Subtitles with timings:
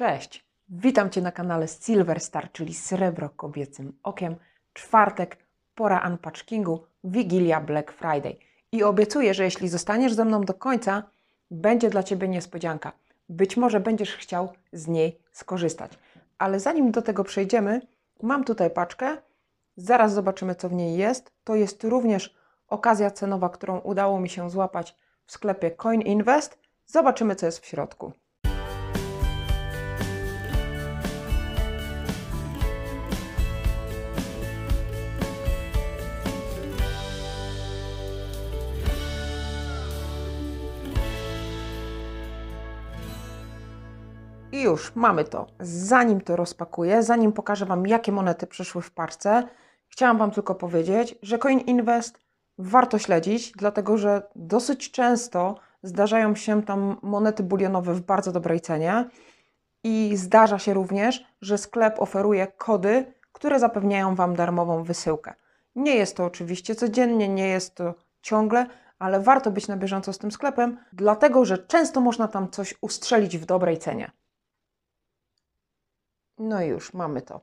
[0.00, 4.36] Cześć, witam Cię na kanale Silver Star, czyli Srebro Kobiecym Okiem.
[4.72, 5.36] Czwartek,
[5.74, 8.36] pora unpatchingu, Wigilia Black Friday.
[8.72, 11.02] I obiecuję, że jeśli zostaniesz ze mną do końca,
[11.50, 12.92] będzie dla Ciebie niespodzianka.
[13.28, 15.98] Być może będziesz chciał z niej skorzystać.
[16.38, 17.80] Ale zanim do tego przejdziemy,
[18.22, 19.16] mam tutaj paczkę.
[19.76, 21.32] Zaraz zobaczymy, co w niej jest.
[21.44, 22.34] To jest również
[22.68, 24.96] okazja cenowa, którą udało mi się złapać
[25.26, 26.58] w sklepie Coin Invest.
[26.86, 28.12] Zobaczymy, co jest w środku.
[44.52, 45.46] I już mamy to.
[45.60, 49.42] Zanim to rozpakuję, zanim pokażę Wam, jakie monety przyszły w parce,
[49.88, 52.18] chciałam Wam tylko powiedzieć, że Coin Invest
[52.58, 59.04] warto śledzić, dlatego że dosyć często zdarzają się tam monety bulionowe w bardzo dobrej cenie
[59.84, 65.34] i zdarza się również, że sklep oferuje kody, które zapewniają Wam darmową wysyłkę.
[65.76, 68.66] Nie jest to oczywiście codziennie, nie jest to ciągle,
[68.98, 73.38] ale warto być na bieżąco z tym sklepem, dlatego że często można tam coś ustrzelić
[73.38, 74.10] w dobrej cenie.
[76.42, 77.40] No i już mamy to.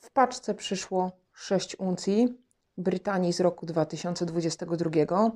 [0.00, 2.38] W paczce przyszło 6 uncji
[2.78, 5.30] Brytanii z roku 2022.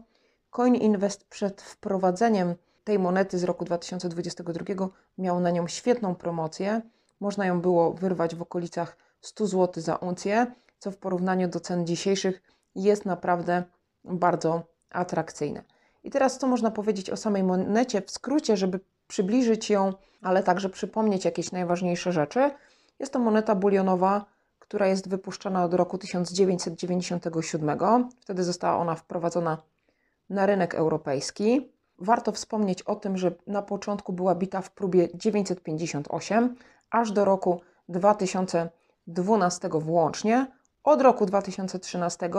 [0.50, 6.82] Coin Invest przed wprowadzeniem tej monety z roku 2022 miał na nią świetną promocję.
[7.20, 10.46] Można ją było wyrwać w okolicach 100 zł za uncję,
[10.78, 12.42] co w porównaniu do cen dzisiejszych
[12.74, 13.64] jest naprawdę
[14.04, 15.62] bardzo atrakcyjne.
[16.04, 20.70] I teraz co można powiedzieć o samej monecie w skrócie, żeby przybliżyć ją, ale także
[20.70, 22.50] przypomnieć jakieś najważniejsze rzeczy.
[22.98, 24.24] Jest to moneta bulionowa,
[24.58, 27.78] która jest wypuszczana od roku 1997.
[28.20, 29.58] Wtedy została ona wprowadzona
[30.30, 31.72] na rynek europejski.
[31.98, 36.56] Warto wspomnieć o tym, że na początku była bita w próbie 958,
[36.90, 40.46] aż do roku 2012 włącznie.
[40.84, 42.30] Od roku 2013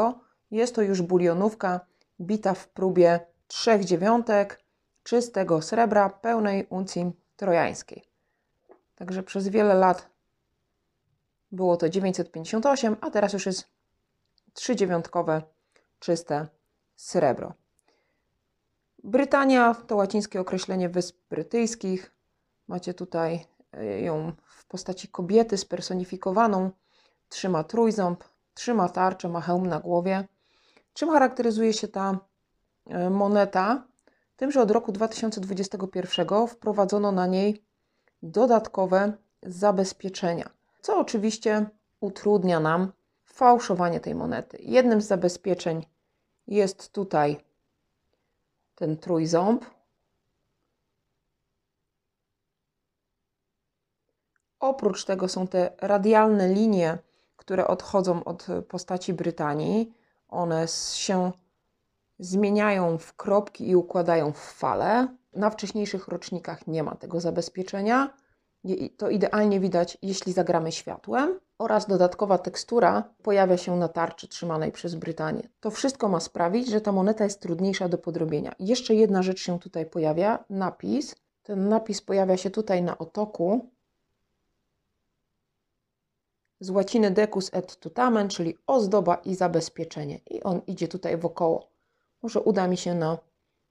[0.51, 1.79] jest to już bulionówka
[2.21, 4.63] bita w próbie 3 dziewiątek
[5.03, 8.03] czystego srebra pełnej uncji trojańskiej.
[8.95, 10.09] Także przez wiele lat
[11.51, 13.67] było to 958, a teraz już jest
[14.53, 15.41] 3 dziewiątkowe
[15.99, 16.47] czyste
[16.95, 17.53] srebro.
[19.03, 22.11] Brytania to łacińskie określenie Wysp Brytyjskich.
[22.67, 26.71] Macie tutaj e, ją w postaci kobiety spersonifikowaną.
[27.29, 30.27] Trzyma trójząb, trzyma tarczę, ma hełm na głowie.
[30.93, 32.19] Czym charakteryzuje się ta
[32.85, 33.87] e, moneta?
[34.35, 37.63] Tym, że od roku 2021 wprowadzono na niej
[38.23, 39.13] dodatkowe
[39.43, 40.49] zabezpieczenia,
[40.81, 41.65] co oczywiście
[41.99, 42.91] utrudnia nam
[43.25, 44.57] fałszowanie tej monety.
[44.61, 45.85] Jednym z zabezpieczeń
[46.47, 47.37] jest tutaj
[48.75, 49.65] ten trójząb.
[54.59, 56.97] Oprócz tego są te radialne linie,
[57.35, 59.93] które odchodzą od postaci Brytanii.
[60.29, 61.31] One się
[62.19, 65.07] zmieniają w kropki i układają w fale.
[65.33, 68.13] Na wcześniejszych rocznikach nie ma tego zabezpieczenia.
[68.97, 71.39] To idealnie widać, jeśli zagramy światłem.
[71.57, 75.49] Oraz dodatkowa tekstura pojawia się na tarczy trzymanej przez Brytanię.
[75.59, 78.55] To wszystko ma sprawić, że ta moneta jest trudniejsza do podrobienia.
[78.59, 81.15] Jeszcze jedna rzecz się tutaj pojawia napis.
[81.43, 83.69] Ten napis pojawia się tutaj na otoku
[86.59, 90.19] z łaciny decus et tutamen, czyli ozdoba i zabezpieczenie.
[90.29, 91.67] I on idzie tutaj wokoło.
[92.21, 93.17] Może uda mi się na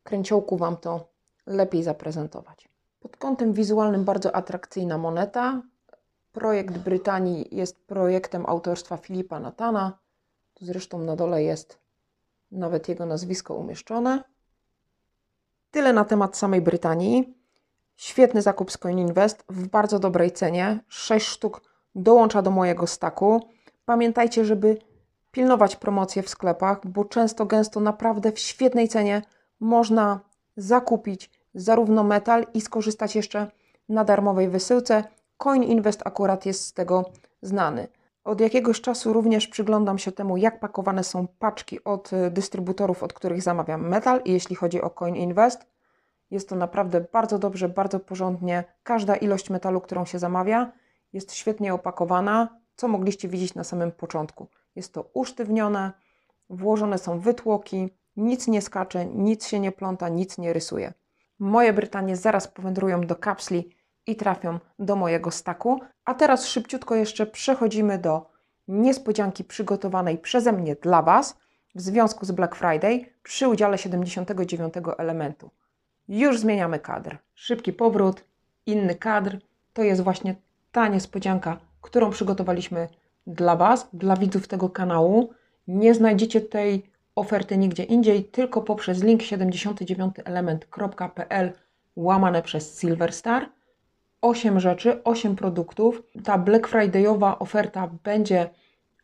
[0.02, 1.08] kręciołku Wam to
[1.46, 2.75] lepiej zaprezentować.
[3.06, 5.62] Pod kątem wizualnym bardzo atrakcyjna moneta.
[6.32, 9.98] Projekt Brytanii jest projektem autorstwa Filipa Natana.
[10.54, 11.78] Tu zresztą na dole jest
[12.52, 14.24] nawet jego nazwisko umieszczone.
[15.70, 17.34] Tyle na temat samej Brytanii.
[17.96, 20.80] Świetny zakup z Coin Invest w bardzo dobrej cenie.
[20.88, 21.62] 6 sztuk
[21.94, 23.48] dołącza do mojego staku.
[23.84, 24.78] Pamiętajcie, żeby
[25.30, 29.22] pilnować promocje w sklepach, bo często, gęsto, naprawdę w świetnej cenie
[29.60, 30.20] można
[30.56, 33.50] zakupić zarówno metal i skorzystać jeszcze
[33.88, 35.04] na darmowej wysyłce.
[35.36, 37.04] Coin Invest akurat jest z tego
[37.42, 37.88] znany.
[38.24, 43.42] Od jakiegoś czasu również przyglądam się temu, jak pakowane są paczki od dystrybutorów, od których
[43.42, 44.20] zamawiam metal.
[44.24, 45.66] I jeśli chodzi o Coin Invest,
[46.30, 48.64] jest to naprawdę bardzo dobrze, bardzo porządnie.
[48.82, 50.72] Każda ilość metalu, którą się zamawia,
[51.12, 54.48] jest świetnie opakowana, co mogliście widzieć na samym początku.
[54.76, 55.92] Jest to usztywnione,
[56.50, 60.92] włożone są wytłoki, nic nie skacze, nic się nie pląta, nic nie rysuje.
[61.38, 65.80] Moje Brytanie zaraz powędrują do kapsli i trafią do mojego staku.
[66.04, 68.30] A teraz szybciutko jeszcze przechodzimy do
[68.68, 71.36] niespodzianki przygotowanej przeze mnie dla Was
[71.74, 75.50] w związku z Black Friday przy udziale 79 elementu.
[76.08, 77.18] Już zmieniamy kadr.
[77.34, 78.24] Szybki powrót,
[78.66, 79.38] inny kadr.
[79.72, 80.34] to jest właśnie
[80.72, 82.88] ta niespodzianka, którą przygotowaliśmy
[83.26, 85.30] dla Was, dla widzów tego kanału.
[85.68, 91.52] Nie znajdziecie tej oferty nigdzie indziej, tylko poprzez link 79element.pl
[91.96, 93.48] łamane przez Silverstar.
[94.20, 96.02] 8 rzeczy, 8 produktów.
[96.24, 98.50] Ta Black Friday'owa oferta będzie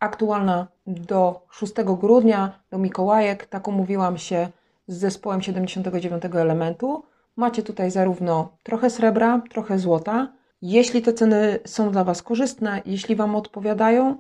[0.00, 3.47] aktualna do 6 grudnia, do Mikołajek.
[3.47, 4.49] Tak umówiłam się
[4.87, 7.05] z zespołem 79 elementu.
[7.37, 10.32] Macie tutaj zarówno trochę srebra, trochę złota.
[10.62, 14.17] Jeśli te ceny są dla Was korzystne, jeśli Wam odpowiadają,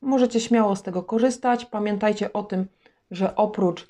[0.00, 1.64] możecie śmiało z tego korzystać.
[1.64, 2.66] Pamiętajcie o tym,
[3.10, 3.86] że oprócz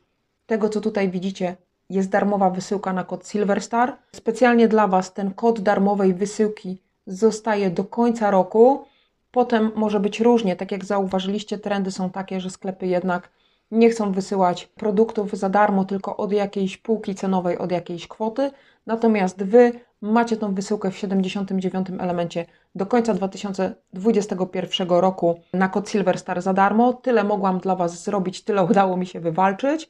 [0.46, 1.56] tego, co tutaj widzicie,
[1.90, 3.96] jest darmowa wysyłka na kod Silverstar.
[4.12, 8.84] Specjalnie dla Was ten kod darmowej wysyłki zostaje do końca roku.
[9.30, 13.30] Potem może być różnie, tak jak zauważyliście, trendy są takie, że sklepy jednak
[13.70, 18.50] nie chcą wysyłać produktów za darmo, tylko od jakiejś półki cenowej, od jakiejś kwoty.
[18.88, 26.42] Natomiast Wy macie tą wysyłkę w 79 elemencie do końca 2021 roku na kod Silverstar
[26.42, 26.92] za darmo.
[26.92, 29.88] Tyle mogłam dla Was zrobić, tyle udało mi się wywalczyć.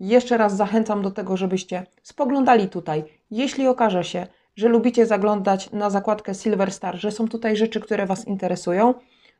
[0.00, 3.04] Jeszcze raz zachęcam do tego, żebyście spoglądali tutaj.
[3.30, 4.26] Jeśli okaże się,
[4.56, 8.94] że lubicie zaglądać na zakładkę Silverstar, że są tutaj rzeczy, które Was interesują,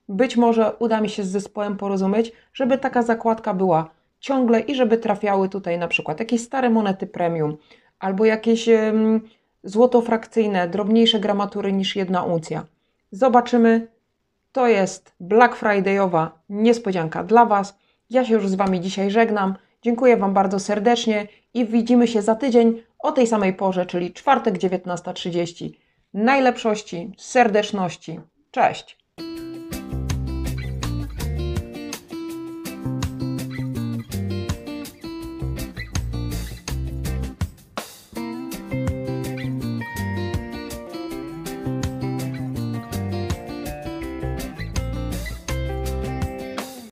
[0.09, 3.91] być może uda mi się z zespołem porozumieć, żeby taka zakładka była
[4.21, 7.57] ciągle i żeby trafiały tutaj na przykład jakieś stare monety premium
[7.99, 9.21] albo jakieś um,
[9.65, 12.65] złotofrakcyjne, drobniejsze gramatury niż jedna uncja.
[13.13, 13.89] Zobaczymy.
[14.53, 17.79] To jest Black Friday'owa niespodzianka dla Was.
[18.11, 19.55] Ja się już z Wami dzisiaj żegnam.
[19.83, 24.59] Dziękuję Wam bardzo serdecznie i widzimy się za tydzień o tej samej porze, czyli czwartek
[24.59, 25.71] 19.30.
[26.15, 28.21] Najlepszości, serdeczności.
[28.51, 29.08] Cześć!